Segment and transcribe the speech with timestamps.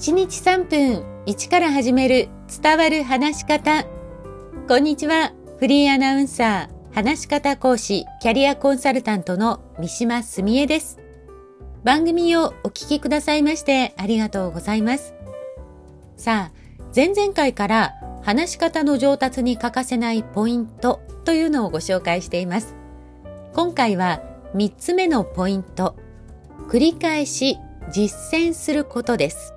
[0.00, 2.30] 1日3分1から始める
[2.62, 3.84] 伝わる話し方。
[4.66, 5.34] こんにちは。
[5.58, 10.98] フリーアナウンサー、話し方講師、キャリアコンサルタントの三島澄江です。
[11.84, 15.12] 番組をお聞きくださいましてありがとうございます。
[16.16, 16.52] さあ、
[16.96, 17.92] 前々回から
[18.22, 22.74] 話し方の上達に欠かせないポイントというのをご紹介しています。
[23.52, 24.22] 今回は
[24.54, 25.94] 3つ目のポイント、
[26.70, 27.58] 繰り返し
[27.92, 29.52] 実践することです。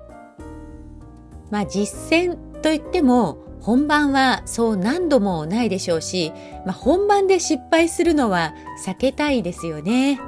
[1.50, 6.32] まあ実践といっても本番はそう何度もないでしょうし、
[6.66, 10.20] まあ、本番で失敗するのは避けたいですよね。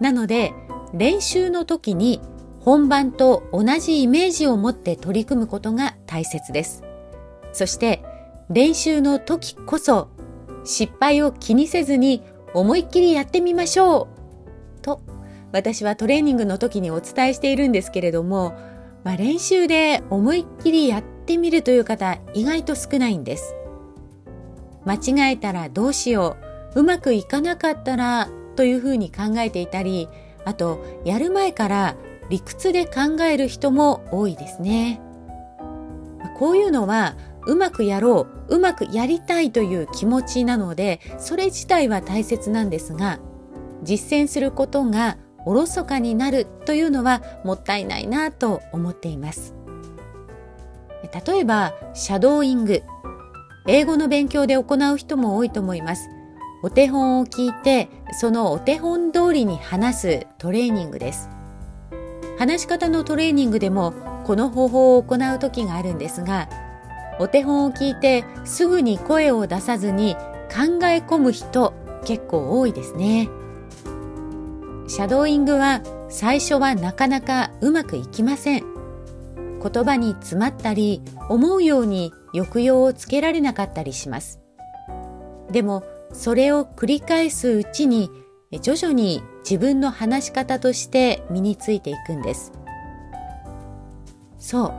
[0.00, 0.52] なので
[0.94, 2.20] 練習の時に
[2.60, 6.84] 本番と同じイメージを持って取り組むことが大切です。
[7.52, 8.02] そして
[8.48, 10.08] 練習の時こそ
[10.64, 12.22] 失敗を気にせずに
[12.54, 14.08] 思いっきりやってみましょ
[14.78, 15.00] うと
[15.52, 18.52] 私はトレーニングの時にお伝えしているんですけれども、
[19.04, 23.54] まあ、練習で思いっきりやってみるという方意外と少ないんです。
[24.84, 26.36] 間違えたらどうしよ
[26.74, 30.08] う、うまくいかなかったらというふうに考えていたり、
[30.44, 31.96] あとやる前から
[32.28, 35.00] 理屈で考える人も多いですね。
[36.38, 43.18] こういうのはうまくやろう、うまくやりたいという気持ちなので、それ自体は大切なんですが、
[43.82, 49.54] 実践することがおろそかになるというのはもったいないなと思っています。
[51.26, 52.82] 例えば、シャドーイング。
[53.66, 56.08] 英語の勉強で行う人も多いと思います。
[56.62, 61.30] お手本を聞いて、そのお手本通りに話すトレーニングです。
[62.38, 63.92] 話し方のトレーニングでも
[64.24, 66.48] この方法を行う時があるんですが、
[67.18, 70.14] お手本を聞いてすぐに声を出さずに
[70.50, 71.74] 考え込む人
[72.04, 73.28] 結構多いですね。
[74.90, 78.64] シャドーイングは最初はなかなかうまくいきません。
[79.62, 84.40] 言葉に詰まったり、思うように抑揚をつけられなかったりします。
[85.52, 88.10] でも、それを繰り返すうちに、
[88.62, 92.50] 徐々に自分の話し方として身についていくんです。
[94.40, 94.74] そ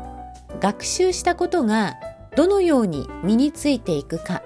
[0.49, 1.95] う、学習したことが
[2.35, 4.43] どのように身についていくか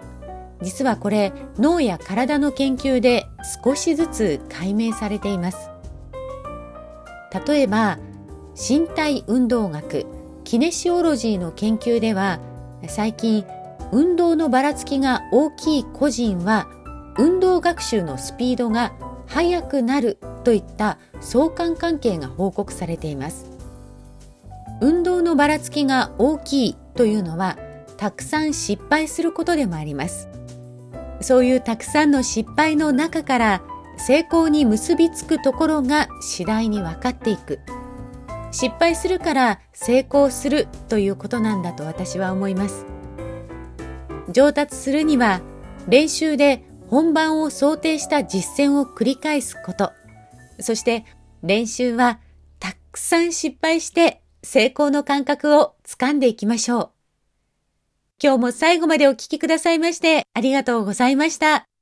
[0.62, 3.28] 実はこれ脳や体の研究で
[3.64, 5.70] 少しずつ解明されています。
[7.48, 7.98] 例えば
[8.56, 10.06] 身体運動学
[10.46, 12.40] キネシオロジーの研究では
[12.88, 13.44] 最近
[13.92, 16.68] 運動のばらつきが大きい個人は
[17.18, 18.94] 運動学習のスピードが
[19.28, 23.50] 速くなるといった相関関係が報告されています。
[24.82, 27.58] 運動のばらつきが大きいというのは
[27.98, 30.28] たくさん失敗することでもあります。
[31.25, 33.63] そういうたくさんの失敗の中から
[33.97, 37.62] 成功に結びつくところが次第に分かっていく。
[38.52, 42.85] 失敗するから成功するということなんだと私は思います。
[44.30, 45.41] 上達するには
[45.88, 49.94] 練習で本番を想定した実践を繰り返すこと。
[50.59, 51.06] そして
[51.41, 52.19] 練習は
[52.59, 56.95] たくさん失敗して成功の感覚をつかんでいきましょう。
[58.24, 61.75] 今日も最後までお聴きくださいましてありがとうございました。